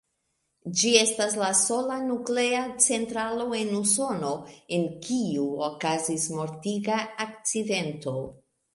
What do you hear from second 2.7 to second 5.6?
centralo en Usono, en kiu